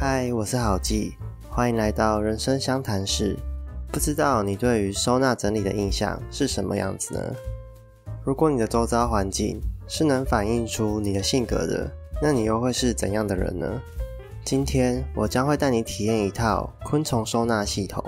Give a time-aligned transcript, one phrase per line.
[0.00, 1.14] 嗨，我是郝记，
[1.50, 3.36] 欢迎来到人生相谈室。
[3.90, 7.20] 不知道你对于收纳整理的印象是什么样子呢？
[8.22, 11.90] 如果你的周遭环境是能反映出你的性格的，
[12.22, 13.66] 那你又会是怎样的人呢？
[14.44, 18.04] 今天我将会带你体验一套昆虫收纳系统，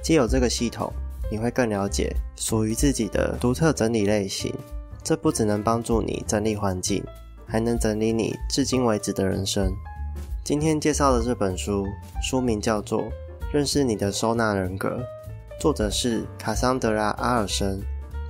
[0.00, 0.92] 既有这个系统，
[1.28, 4.54] 你会更了解属于自己的独特整理类型。
[5.02, 7.02] 这不只能帮助你整理环境，
[7.44, 9.74] 还能整理你至今为止的人生。
[10.46, 11.88] 今天介绍的这本书，
[12.22, 13.02] 书名叫做
[13.52, 14.90] 《认识你的收纳人格》，
[15.60, 17.80] 作者是卡桑德拉·阿尔森，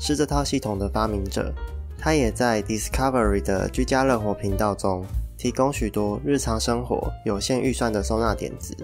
[0.01, 1.53] 是这套系统的发明者。
[1.99, 5.05] 他也在 Discovery 的居家乐活频道中
[5.37, 8.75] 提供许多日常生活有限预算的收纳点子，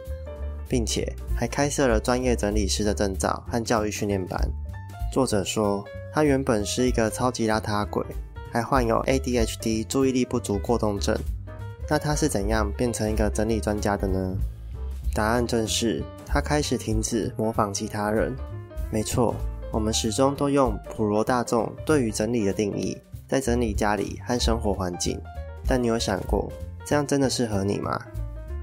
[0.69, 4.38] 并且还开设了专业整理师的证照和教育训练班。
[5.10, 5.83] 作者说。
[6.15, 8.05] 他原本是一个超级邋遢鬼，
[8.52, 11.19] 还患有 ADHD 注意力不足过动症。
[11.89, 14.35] 那他是怎样变成一个整理专家的呢？
[15.15, 18.35] 答案正是他开始停止模仿其他人。
[18.91, 19.35] 没错，
[19.71, 22.97] 我们始终都用普罗大众对于整理的定义
[23.29, 25.21] 在整理家里和生活环境。
[25.66, 26.51] 但你有想过，
[26.85, 28.01] 这样真的适合你吗？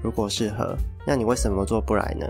[0.02, 2.26] 如果适合，那你为什么做不来呢？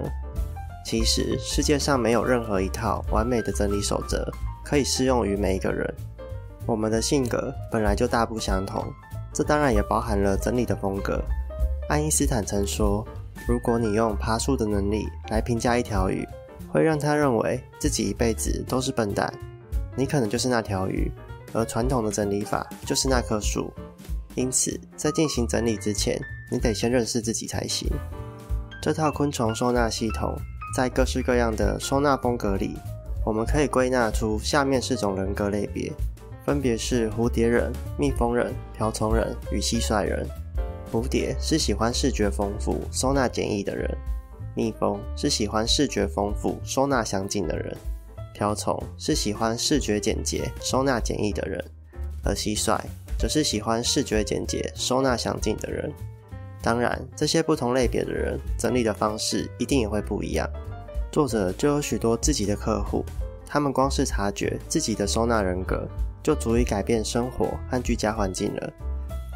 [0.85, 4.31] 其实世界上没有任何一套完美的整理守则。
[4.63, 5.93] 可以适用于每一个人。
[6.65, 8.85] 我们的性格本来就大不相同，
[9.33, 11.23] 这当然也包含了整理的风格。
[11.89, 13.07] 爱因斯坦曾说
[13.47, 16.27] ：“如果你用爬树的能力来评价一条鱼，
[16.69, 19.33] 会让他认为自己一辈子都是笨蛋。
[19.97, 21.11] 你可能就是那条鱼，
[21.53, 23.73] 而传统的整理法就是那棵树。
[24.35, 26.21] 因此，在进行整理之前，
[26.51, 27.89] 你得先认识自己才行。”
[28.83, 30.35] 这套昆虫收纳系统
[30.75, 32.77] 在各式各样的收纳风格里。
[33.27, 35.93] 我们可以归纳出下面四种人格类别，
[36.51, 40.27] 分别是蝴蝶人、蜜蜂人、瓢虫人与蟋蟀人。
[40.93, 43.89] 蝴蝶是喜欢视觉丰富、收纳简易的人；
[44.57, 47.73] 蜜蜂是喜欢视觉丰富、收纳详尽的人；
[48.35, 51.65] 瓢虫是喜欢视觉简洁、收纳简易的人；
[52.25, 52.81] 而蟋蟀
[53.17, 55.89] 则是喜欢视觉简洁、收纳详尽的人。
[56.61, 60.51] 当然，这些不同类别的人整理的方式一定也会不一样。
[61.13, 63.05] 作者就有许多自己的客户，
[63.53, 65.85] 他们光是察觉自己的收纳人格，
[66.23, 68.73] 就足以改变生活和居家环境了。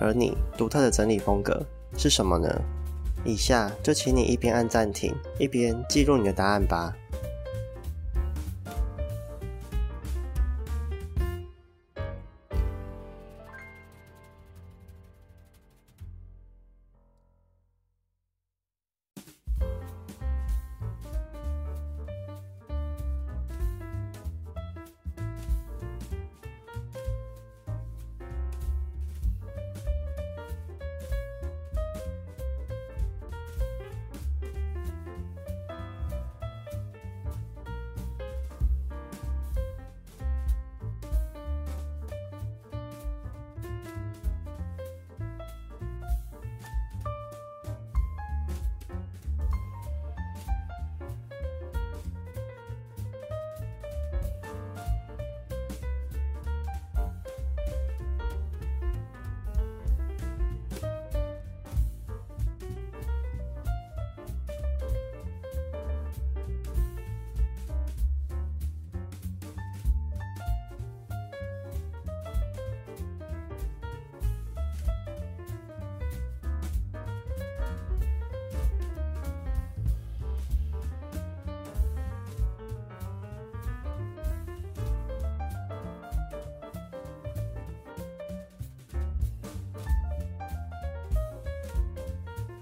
[0.01, 1.61] 而你独特的整理风格
[1.97, 2.49] 是什么呢？
[3.25, 6.95] 以下就请你一边按暂停，一边记录你的答案吧。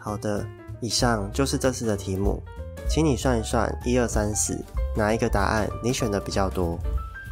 [0.04, 0.44] 好的，
[0.80, 2.42] 以上就是这次的题目，
[2.88, 4.58] 请你算一算，一二三四，
[4.96, 6.76] 哪一个答案你选的比较多？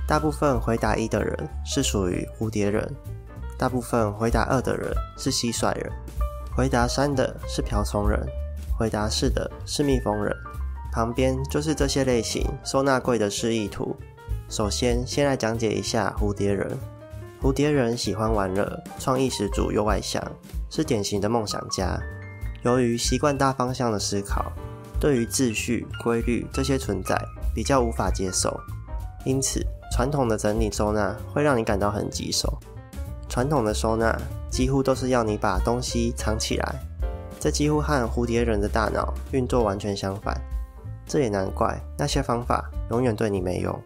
[0.06, 2.88] 大部分回答一的人是属于蝴蝶人，
[3.58, 5.90] 大部分回答二的人是蟋蟀人，
[6.56, 8.24] 回答三的是瓢虫人，
[8.78, 10.32] 回答四的是蜜蜂人。
[10.92, 13.96] 旁边就是这些类型收纳柜的示意图。
[14.48, 16.78] 首先，先来讲解一下蝴蝶人。
[17.42, 20.22] 蝴蝶人喜欢玩乐，创意十足又外向，
[20.70, 22.00] 是典型的梦想家。
[22.62, 24.52] 由于习惯大方向的思考，
[25.00, 27.16] 对于秩序、规律这些存在
[27.54, 28.60] 比较无法接受，
[29.24, 32.58] 因此传统的整理收纳会让你感到很棘手。
[33.28, 34.14] 传统的收纳
[34.50, 36.74] 几乎都是要你把东西藏起来，
[37.38, 40.38] 这几乎和蝴蝶人的大脑运作完全相反。
[41.06, 43.76] 这也难怪那些方法永远对你没用。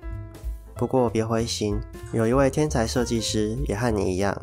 [0.74, 1.78] 不过别灰心，
[2.12, 4.36] 有一位天才设计师也和你一样，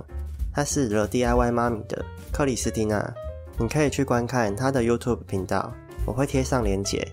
[0.54, 3.14] 他是惹 DIY 妈咪的克里斯蒂娜。
[3.62, 5.72] 你可以去观看他的 YouTube 频道，
[6.04, 7.08] 我会贴上链接。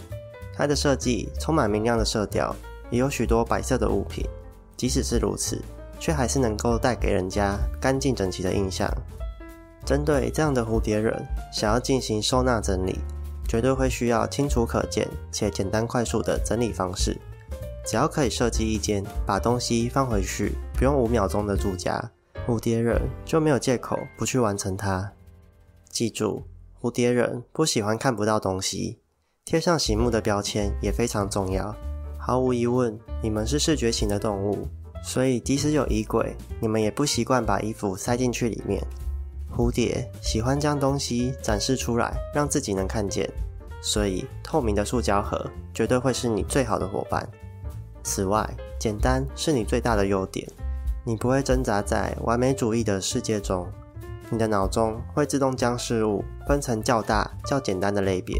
[0.56, 2.56] 它的设计充满明亮的色调，
[2.90, 4.26] 也有许多白色的物品。
[4.74, 5.60] 即使是如此，
[6.00, 8.90] 却还是能够带给人家干净整齐的印象。
[9.84, 11.14] 针对这样的蝴蝶忍，
[11.52, 12.98] 想要进行收纳整理，
[13.46, 17.14] 绝对会需要清楚可见且简单快速的整理方式。
[17.84, 22.02] 只要可以设计一间把东西放回去不用五秒钟的住家，
[22.46, 25.12] 蝴蝶忍就没有借口不去完成它。
[25.98, 26.44] 记住，
[26.80, 29.00] 蝴蝶人不喜欢看不到东西。
[29.44, 31.74] 贴上醒目的标签也非常重要。
[32.20, 34.68] 毫无疑问，你们是视觉型的动物，
[35.02, 38.80] 所以即使有衣柜，你们也不习惯把衣服塞进去里面。
[39.52, 43.28] 蝴蝶喜欢将东西展示出来，让自己能看见，
[43.82, 47.28] 所以透明的塑胶盒绝对会是你最好的伙伴。
[48.04, 48.48] 此外，
[48.78, 50.46] 简单是你最大的优点，
[51.04, 53.66] 你不会挣扎在完美主义的世界中，
[54.30, 58.36] 你的脑中会自动将事物分成较大、较简单的类别。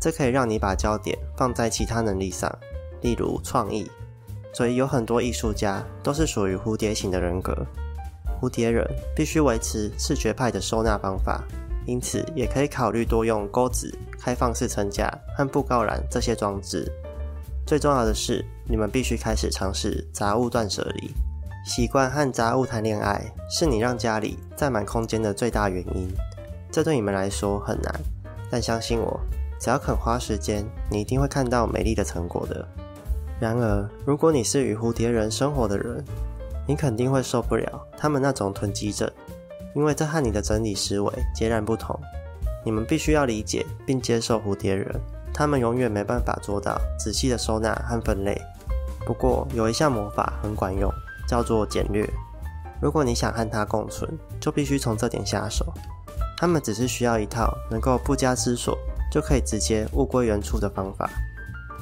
[0.00, 2.50] 这可以让你把焦点放在其他能力上，
[3.02, 3.90] 例如创意。
[4.52, 7.54] 所以有很多艺术家都是属于蝴蝶型的人格。
[8.40, 8.84] 蝴蝶人
[9.14, 11.44] 必须维持视觉派的收纳方法，
[11.86, 16.90] 因此也可以考虑多用钩子、开放式撑架和布告栏这些装置。
[17.66, 21.14] 最重要的是，你们必须开始尝试杂物断舍离。
[21.70, 26.12] 习惯和杂物谈恋爱，是你让家里占满空间的最大原因。
[26.68, 27.94] 这对你们来说很难，
[28.50, 29.20] 但相信我。
[29.60, 32.66] 只要肯花时间，你一定会看到美丽的成果的。
[33.38, 36.04] 然而，如果你是与蝴蝶人生活的人，
[36.66, 39.08] 你肯定会受不了他们那种囤积症，
[39.72, 41.96] 因为这和你的整理思维截然不同。
[42.64, 45.00] 你们必须要理解并接受蝴蝶人，
[45.32, 48.36] 他们永远没办法做到仔细的收纳和分类。
[49.06, 50.92] 不过，有一项魔法很管用，
[51.30, 52.04] 叫做简略。
[52.82, 54.10] 如果你想和它共存，
[54.40, 55.72] 就必须从这点下手。
[56.36, 58.76] 他们只是需要一套能够不加思索。
[59.10, 61.10] 就可以直接物归原处的方法。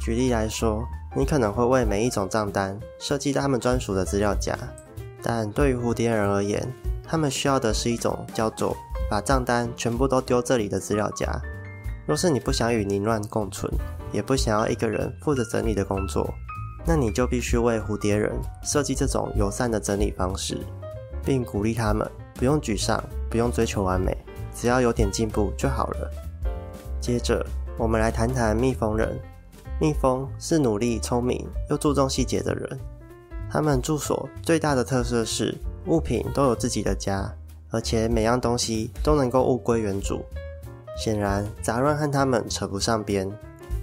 [0.01, 0.83] 举例来说，
[1.15, 4.57] 你可能会为每一种账单设计他们专属的资料夹，
[5.23, 6.67] 但对于蝴蝶人而言，
[7.07, 8.75] 他们需要的是一种叫做
[9.11, 11.39] “把账单全部都丢这里”的资料夹。
[12.07, 13.71] 若是你不想与凌乱共存，
[14.11, 16.33] 也不想要一个人负责整理的工作，
[16.91, 18.33] 那你就必须为蝴蝶人
[18.63, 20.57] 设计这种友善的整理方式，
[21.23, 22.99] 并鼓励他们不用沮丧，
[23.29, 24.17] 不用追求完美，
[24.55, 26.11] 只要有点进步就好了。
[26.99, 27.45] 接着，
[27.77, 29.21] 我们来谈谈蜜蜂人。
[29.79, 32.81] 蜜蜂是努力、聪明又注重细节的人。
[33.51, 35.55] 他们住所最大的特色是
[35.89, 37.31] 物品都有自己的家，
[37.71, 40.25] 而且每样东西都能够物归原主。
[40.97, 43.31] 显然，杂乱和他们扯不上边。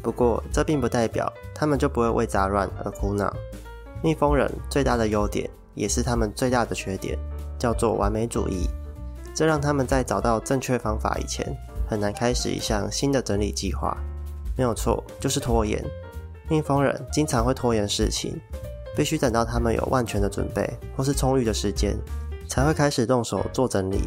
[0.05, 3.35] 不过，这并不代表他们就不会为杂乱而苦恼。
[4.03, 7.17] 蜜蜂人最大的优点，也是他们最大的缺点，
[7.57, 8.69] 叫做完美主义。
[9.33, 11.51] 这让他们在找到正确方法以前。
[11.89, 13.97] 很难开始一项新的整理计划，
[14.55, 15.83] 没有错，就是拖延。
[16.47, 18.39] 蜜蜂人经常会拖延事情，
[18.95, 21.97] 必须等到他们有万全的准备或是充裕的时间，
[22.47, 24.01] 才会开始动手做整理。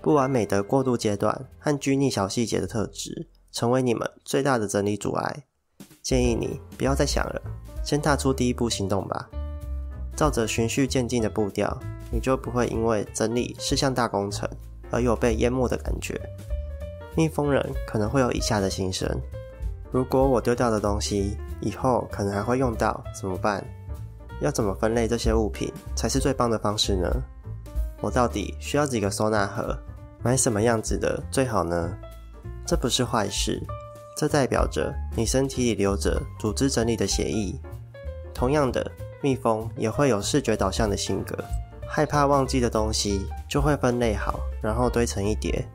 [0.00, 5.44] 不完美的过渡阶段和拘泥小细节的特质，成为你们最大的整理阻碍。
[6.02, 7.42] 建议你不要再想了，
[7.84, 9.28] 先踏出第一步行动吧。
[10.16, 11.78] 照着循序渐进的步调，
[12.10, 14.48] 你就不会因为整理是项大工程
[14.90, 16.20] 而有被淹没的感觉。
[17.14, 19.08] 蜜蜂人可能会有以下的心声：
[19.92, 23.64] 如果我丢掉的东西以后可能还会用到，怎么办？
[24.40, 27.10] 要怎么分类这些物品才是最棒的方式呢？
[28.00, 29.76] 我到底需要几个收纳盒？
[30.22, 31.92] 买什么样子的最好呢？
[32.68, 33.62] 这不是坏事，
[34.14, 37.58] 这代表着你身体里留着组织整理的血液。
[38.34, 41.34] 同样的，蜜蜂也会有视觉导向的性格，
[41.88, 45.66] 害怕忘记的东西就会分类好，然后堆成一叠。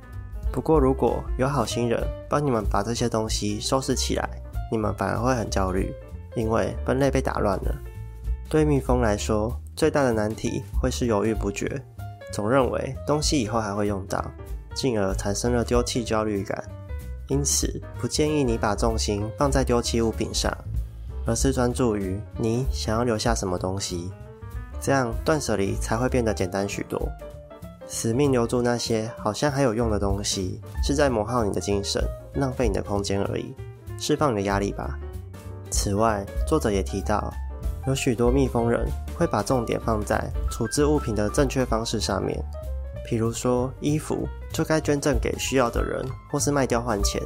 [0.51, 4.29] 不过，如果有好心人帮你们把这些东西收拾起来，
[4.71, 5.91] 你们反而会很焦虑，
[6.35, 7.75] 因为分类被打乱了。
[8.47, 11.83] 对蜜蜂来说，最大的难题会是犹豫不决，
[12.31, 14.23] 总认为东西以后还会用到，
[14.75, 16.63] 进而产生了丢弃焦虑感。
[17.27, 20.51] 因此，不建议你把重心放在丢弃物品上，
[21.25, 24.11] 而是专注于你想要留下什么东西，
[24.81, 27.01] 这样断舍离才会变得简单许多。
[27.87, 32.03] 死命留住那些好像还有用的东西，是在磨耗你的精神，
[32.35, 33.53] 浪费你的空间而已。
[33.97, 34.97] 释放你的压力吧。
[35.69, 37.33] 此外，作者也提到，
[37.87, 38.85] 有许多蜜蜂人
[39.17, 42.37] 会把重点放在处置物品的正确方式上面，
[43.07, 47.21] 譬如说衣服就该捐赠给需要的人，或是卖掉换钱；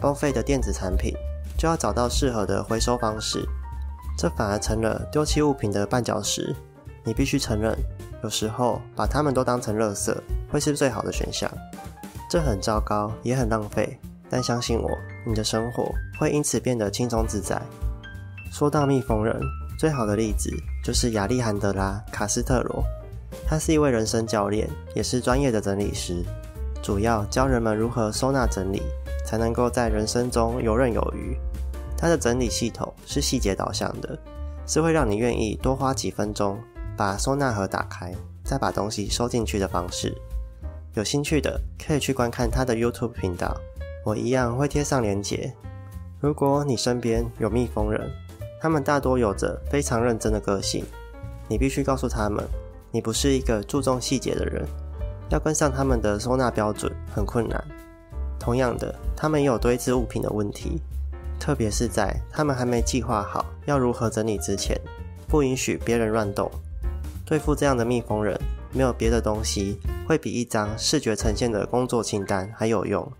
[0.00, 1.14] 报废的电子产品
[1.56, 3.46] 就要找到适合的回收方式。
[4.18, 6.54] 这反而成了丢弃物品的绊脚石。
[7.04, 7.74] 你必须承认。
[8.22, 10.14] 有时候把它们都当成垃圾，
[10.50, 11.48] 会是最好的选项。
[12.28, 13.96] 这很糟糕，也很浪费。
[14.28, 14.90] 但相信我，
[15.24, 17.62] 你的生活会因此变得轻松自在。
[18.52, 19.40] 说到蜜蜂人，
[19.78, 20.50] 最好的例子
[20.84, 22.84] 就是亚历罕德拉·卡斯特罗。
[23.46, 26.22] 他是一位人生教练，也是专业的整理师，
[26.82, 28.82] 主要教人们如何收纳整理，
[29.26, 31.36] 才能够在人生中游刃有余。
[31.96, 34.18] 他的整理系统是细节导向的，
[34.66, 36.58] 是会让你愿意多花几分钟
[36.96, 40.16] 把收纳盒打开，再把东西收进去的方式。
[40.94, 43.56] 有兴趣的可以去观看他的 YouTube 频道，
[44.04, 45.52] 我一样会贴上链接。
[46.20, 48.10] 如果你身边有蜜蜂人，
[48.60, 50.84] 他们大多有着非常认真的个性，
[51.48, 52.44] 你必须告诉他们。
[52.90, 54.66] 你不是一个注重细节的人，
[55.30, 57.62] 要跟上他们的收纳标准很困难。
[58.38, 60.80] 同样的，他们也有堆置物品的问题，
[61.38, 64.78] 特别是在他们还没计划好要如何整理之前，
[65.26, 66.50] 不允许别人乱动。
[67.26, 68.40] 对付这样的蜜蜂人，
[68.72, 73.10] 没有别的东西会比一张视觉呈现的工作清单还有用。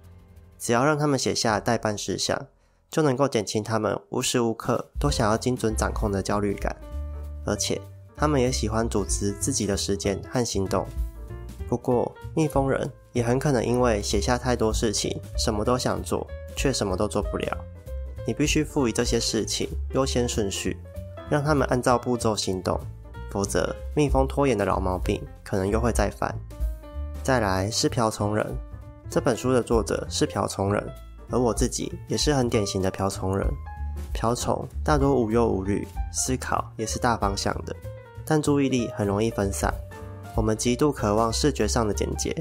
[0.59, 2.47] 只要让他们写下待办事项，
[2.91, 6.75] 就能够减轻他们无时无刻都想要精准掌控的焦虑感，
[7.45, 7.81] 而且。
[8.21, 10.85] 他们也喜欢组织自己的时间和行动。
[11.69, 17.57] 不过，蜜蜂人也很可能因为写下太多事情，什么都想做，却什么都做不了。
[18.27, 20.79] 你必须赋予这些事情优先顺序，
[21.29, 22.81] 让他们按照步骤行动，
[23.31, 26.35] 否则蜜蜂拖延的老毛病可能又会再犯。
[27.23, 28.47] 再来是瓢虫人，
[29.11, 30.83] 这本书的作者是瓢虫人，
[31.31, 33.47] 而我自己也是很典型的瓢虫人。
[34.15, 37.77] 瓢虫大多无忧无虑，思考也是大方向的。
[38.25, 39.73] 但注意力很容易分散，
[40.39, 42.33] 我们极度渴望视觉上的简洁，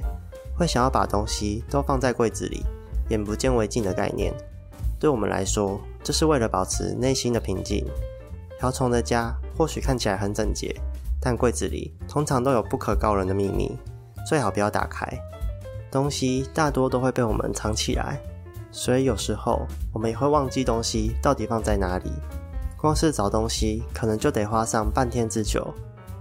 [0.56, 2.64] 会想要把东西都放在柜子里，
[3.10, 4.32] 眼不见为净的概念。
[5.00, 7.84] 对我们来说，这是为了保持内心的平静。
[8.60, 10.80] 瓢虫的家或许看起来很整洁，
[11.20, 13.76] 但柜子里通常都有不可告人的秘密，
[14.28, 15.12] 最好不要打开。
[15.90, 18.22] 东西大多都会被我们藏起来，
[18.72, 22.12] 所以有时候我们也会忘记东西到底放在哪里。
[22.80, 25.74] 光是找东西，可能就得花上半天之久。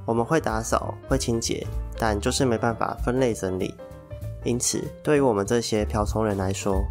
[0.06, 1.66] 我们会打扫，会清洁，
[1.98, 3.74] 但就是没办法分类整理。
[4.44, 6.82] 因此，对于我们这些瓢虫人来说，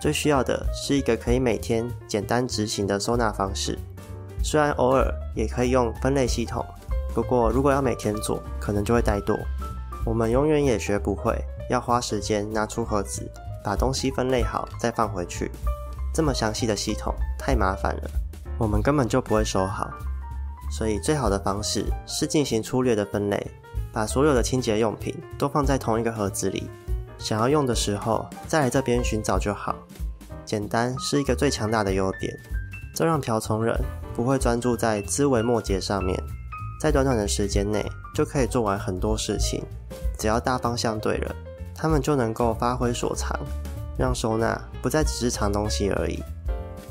[0.00, 3.78] 最需要的是一个可以每天简单执行的收纳方式。
[4.42, 6.64] 虽然偶尔也可以用分类系统，
[7.14, 9.38] 不过如果要每天做，可能就会怠惰。
[10.04, 11.38] 我们永远也学不会，
[11.70, 13.30] 要花时间拿出盒子，
[13.62, 15.50] 把东西分类好再放回去。
[16.12, 18.10] 这么详细的系统太麻烦了。
[18.58, 19.90] 我们根本就不会收好，
[20.72, 23.46] 所以最好的方式是进行粗略的分类，
[23.92, 26.70] 把所有的清洁用品都放在同一个盒子里，
[27.18, 29.76] 想要用的时候再来这边寻找就好。
[30.46, 32.34] 简单是一个最强大的优点，
[32.94, 33.78] 这让瓢虫人
[34.16, 36.18] 不会专注在枝微末节上面，
[36.80, 39.62] 在短短的时间内就可以做完很多事情。
[40.18, 41.34] 只要大方向对了，
[41.74, 43.38] 他们就能够发挥所长，
[43.98, 46.22] 让收纳不再只是藏东西而已。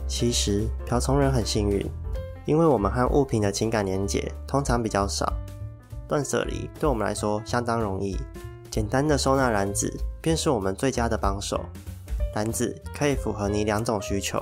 [0.07, 1.85] 其实瓢虫人很幸运，
[2.45, 5.31] 因为我们和物品的情感连结通常比较少，
[6.07, 8.17] 断舍离对我们来说相当容易。
[8.69, 11.59] 简单的收纳篮子便是我们最佳的帮手。
[12.33, 14.41] 篮子可以符合你两种需求：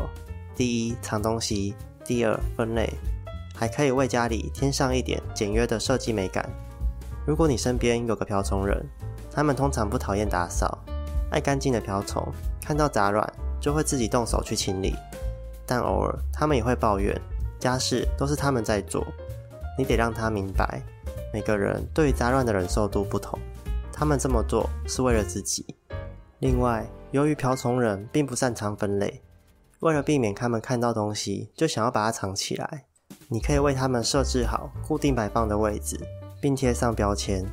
[0.56, 1.74] 第一，藏东西；
[2.06, 2.88] 第二，分类，
[3.56, 6.48] 还可以为家里添上一点简约的设计美感。
[7.26, 8.86] 如果你身边有个瓢虫人，
[9.32, 10.78] 他们通常不讨厌打扫，
[11.32, 12.24] 爱干净的瓢虫
[12.62, 13.28] 看到杂乱
[13.60, 14.96] 就会自己动手去清理。
[15.66, 17.20] 但偶尔，他们也会抱怨
[17.60, 19.06] 家事都是他们在做。
[19.78, 20.82] 你得让他明白，
[21.34, 23.38] 每个人对于杂乱的忍受度不同。
[23.92, 25.66] 他们这么做是为了自己。
[26.40, 29.22] 另外，由于瓢虫人并不擅长分类，
[29.80, 32.86] 为了避免他们看到东西就想要把它藏起来，
[33.28, 36.00] 你可以为他们设置好固定摆放的位置，
[36.42, 37.46] 并贴上标签。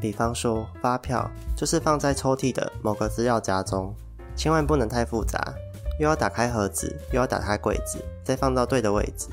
[0.00, 3.94] 比方说，发票就是放在抽屉的某个资料夹中，
[4.36, 5.54] 千万不能太复杂。
[5.98, 9.28] 又要打开盒子，又要打开柜子，再放到对的位置，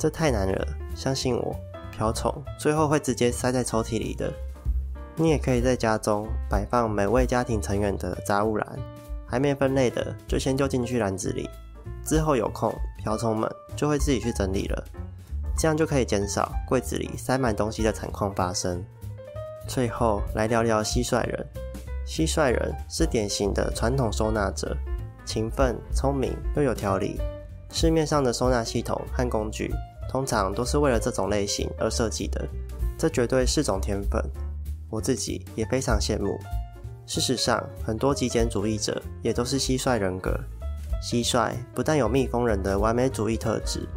[0.00, 0.66] 这太难了。
[0.96, 1.54] 相信我，
[1.92, 4.32] 瓢虫最后会直接塞在抽屉里的。
[5.14, 8.66] 你也可以在家中摆放每位家庭成员的杂物篮，
[9.26, 11.46] 还没分类的就先丢进去篮子里，
[12.02, 14.84] 之后有空瓢虫们就会自己去整理了。
[15.54, 18.82] 这样就可以减少柜子里塞满东西的惨况发生。
[19.68, 21.46] 最后来聊聊蟋蟀人。
[22.06, 24.74] 蟋蟀人是典型的传统收纳者。
[25.26, 27.20] 勤奋、聪明又有条理，
[27.70, 29.72] 市面上的收纳系统和工具
[30.08, 32.46] 通常都是为了这种类型而设计的，
[32.98, 34.22] 这绝对是种天分。
[34.90, 36.38] 我自己也非常羡慕。
[37.06, 40.38] 事实上，很多极简主义者也都是蟋蟀人格。
[41.02, 43.88] 蟋蟀不但有蜜蜂人的完美主义特质，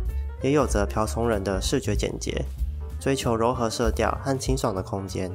[0.42, 2.46] 也有着瓢虫人的视觉简洁，
[3.00, 5.32] 追求柔和色调和清爽的空间。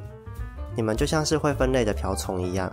[0.76, 2.72] 你们就像是会分类的瓢虫一样。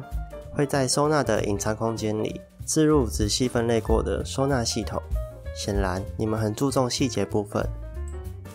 [0.53, 5.01] 会在收纳的隐藏空间里置入仔细分类过的收纳系统。
[5.55, 7.65] 显然，你们很注重细节部分。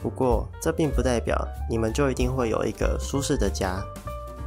[0.03, 1.37] 不过，这并不代表
[1.69, 3.83] 你们就一定会有一个舒适的家。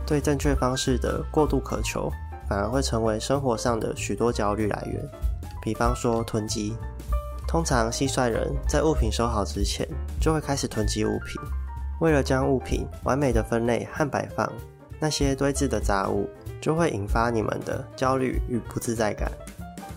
[0.06, 2.12] 对正确方式的过度渴求，
[2.48, 5.02] 反而会成为生活上的许多焦虑来源。
[5.62, 6.76] 比方说囤积，
[7.48, 9.88] 通常蟋蟀人在物品收好之前，
[10.20, 11.42] 就会开始囤积物品。
[12.02, 14.52] 为了将物品完美的分类和摆放，
[15.00, 16.30] 那些堆置的杂物
[16.60, 19.32] 就会引发你们的焦虑与不自在感。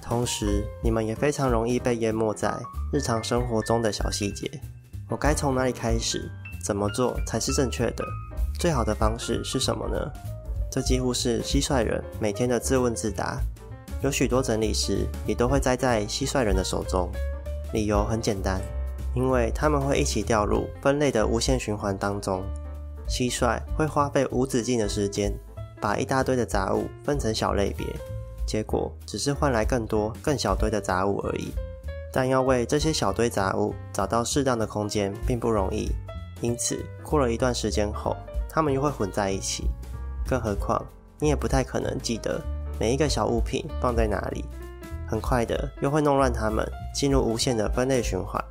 [0.08, 2.56] 同时，你们也非常容易被淹没在
[2.92, 4.48] 日常生活中的小细节。
[5.08, 6.30] 我该从哪里开始？
[6.64, 8.04] 怎么做才是正确的？
[8.58, 9.96] 最好的方式是什么呢？
[10.70, 13.40] 这几乎是蟋蟀人每天的自问自答。
[14.00, 17.10] 有许多整理师也都会栽在蟋蟀人的手中。
[17.72, 18.60] 理由很简单，
[19.12, 22.44] 因为他们会一起掉入分类的无限循环当中。
[23.08, 25.36] 蟋蟀会花费无止境的时间，
[25.80, 27.86] 把一大堆的杂物分成小类别，
[28.46, 31.52] 结果只是换来更多更小堆的杂物而已。
[32.12, 35.90] 但要为这些小堆杂物找到适当的空间并不容易，
[36.40, 38.16] 因此过了一段时间后，
[38.48, 39.64] 它们又会混在一起。
[40.26, 40.82] 更何况，
[41.18, 42.40] 你也不太可能记得
[42.80, 44.44] 每一个小物品放在哪里，
[45.06, 48.42] 很快的又会弄乱它们，进入无限的分类循环。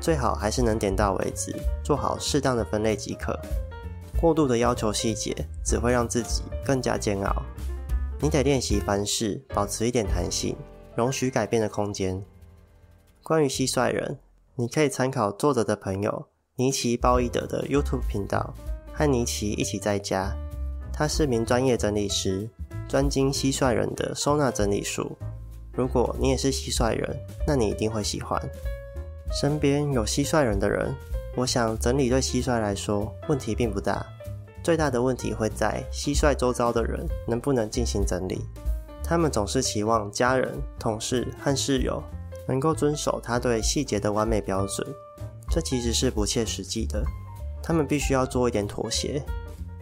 [0.00, 1.52] 最好还是能点到为止，
[1.82, 3.36] 做好适当的分类即可。
[4.20, 7.42] 过度的要求细节，只会让自己更加煎熬。
[8.20, 10.56] 你得练习凡事保持一点弹性，
[10.96, 12.22] 容许改变的空间。
[13.22, 14.18] 关于蟋蟀人，
[14.54, 18.54] 你可以参考作者的朋友尼奇鲍伊德的 YouTube 频道，
[18.92, 20.34] 和尼奇一起在家。
[20.92, 22.48] 他是名专业整理师，
[22.88, 25.16] 专精蟋蟀人的收纳整理术。
[25.72, 28.40] 如果你也是蟋蟀人，那你一定会喜欢。
[29.32, 30.94] 身边有蟋蟀人的人，
[31.34, 34.06] 我想整理对蟋蟀来说问题并不大。
[34.64, 38.40] 最大的问题会在蟋蟀周遭的人能不能进行整理。
[39.04, 42.02] 他们总是期望家人、同事和室友。
[42.46, 44.86] 能够遵守他对细节的完美标准，
[45.48, 47.02] 这其实是不切实际的。
[47.62, 49.22] 他们必须要做一点妥协。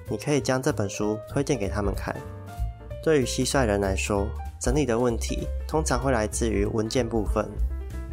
[0.08, 2.14] 你可以将这本书推荐给他们看。
[3.02, 4.28] 对于蟋蟀人来说，
[4.60, 7.44] 整理的问题通常会来自于文件部分。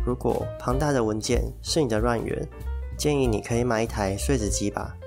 [0.03, 2.49] 如果庞大的文件是你的乱源，
[2.97, 4.97] 建议你可以买一台碎纸机吧。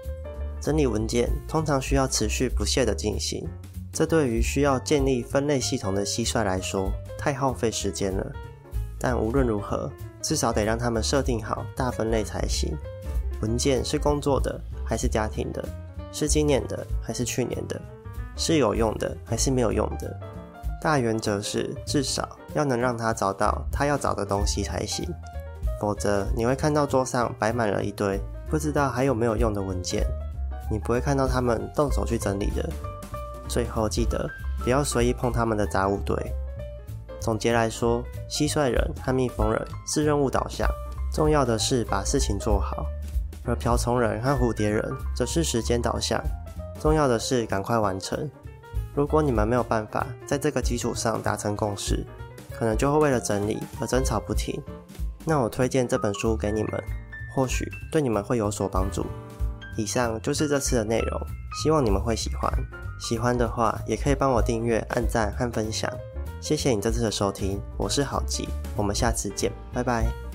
[0.63, 3.45] 整理文件通常需要持续不懈地进行，
[3.93, 8.33] 这对于需要建立分类系统的蟋蟀来说太耗费时间了。
[8.97, 9.91] 但无论如何，
[10.23, 12.79] 至少得让他们设定好大分类才行。
[13.41, 15.69] 文件是工作的还是家庭的？
[16.13, 17.81] 是今年的还是去年的？
[18.37, 20.17] 是有用的还是没有用的？
[20.81, 25.13] 大原则是至少要能让他找到他要找的东西才行。
[25.81, 30.07] 否则你会看到桌上摆满了一堆不知道还有没有用的文件，
[30.73, 32.67] 你不会看到他们动手去整理的。
[33.47, 34.27] 最后记得
[34.65, 36.17] 不要随意碰他们的杂物堆。
[37.21, 40.67] 总结来说，蟋蟀人和蜜蜂人是任务导向，
[41.13, 42.87] 重要的是把事情做好；
[43.45, 46.19] 而瓢虫人和蝴蝶人则是时间导向，
[46.81, 48.29] 重要的是赶快完成。
[48.95, 52.05] 如果你们没有办法在这个基础上达成共识，
[52.51, 54.61] 可能就会为了整理而争吵不停。
[55.25, 56.83] 那我推荐这本书给你们，
[57.35, 59.07] 或许对你们会有所帮助。
[59.77, 61.21] 以上就是这次的内容，
[61.63, 62.53] 希望你们会喜欢。
[63.01, 65.91] 喜欢的话，也可以帮我订阅、按赞和分享。
[66.41, 70.32] 谢谢你这次的收听，我是郝吉，我们下次见，拜拜。